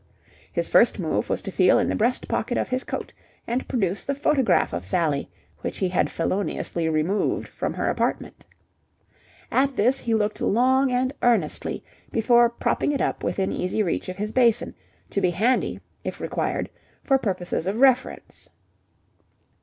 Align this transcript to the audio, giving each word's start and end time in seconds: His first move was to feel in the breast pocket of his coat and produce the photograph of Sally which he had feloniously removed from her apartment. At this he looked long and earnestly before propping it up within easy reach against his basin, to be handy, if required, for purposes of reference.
His 0.51 0.67
first 0.67 0.97
move 0.97 1.29
was 1.29 1.43
to 1.43 1.51
feel 1.51 1.77
in 1.77 1.87
the 1.87 1.95
breast 1.95 2.27
pocket 2.27 2.57
of 2.57 2.69
his 2.69 2.83
coat 2.83 3.13
and 3.45 3.67
produce 3.67 4.03
the 4.03 4.15
photograph 4.15 4.73
of 4.73 4.83
Sally 4.83 5.29
which 5.59 5.77
he 5.77 5.89
had 5.89 6.09
feloniously 6.09 6.89
removed 6.89 7.47
from 7.47 7.75
her 7.75 7.87
apartment. 7.87 8.43
At 9.51 9.75
this 9.75 9.99
he 9.99 10.15
looked 10.15 10.41
long 10.41 10.91
and 10.91 11.13
earnestly 11.21 11.83
before 12.11 12.49
propping 12.49 12.93
it 12.93 12.99
up 12.99 13.23
within 13.23 13.51
easy 13.51 13.83
reach 13.83 14.05
against 14.05 14.19
his 14.21 14.31
basin, 14.31 14.73
to 15.11 15.21
be 15.21 15.29
handy, 15.29 15.79
if 16.03 16.19
required, 16.19 16.71
for 17.03 17.19
purposes 17.19 17.67
of 17.67 17.79
reference. 17.79 18.49